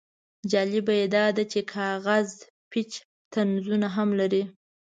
[0.51, 2.29] جالبه یې دا دی چې کاغذ
[2.71, 2.91] پیچ
[3.33, 4.43] طنزونه هم لري.